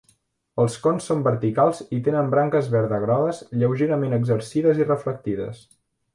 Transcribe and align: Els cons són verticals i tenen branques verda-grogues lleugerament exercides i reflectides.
Els 0.61 0.77
cons 0.85 1.09
són 1.11 1.19
verticals 1.27 1.81
i 1.97 1.99
tenen 2.07 2.31
branques 2.31 2.71
verda-grogues 2.77 3.43
lleugerament 3.61 4.19
exercides 4.19 4.83
i 4.85 4.91
reflectides. 4.91 5.63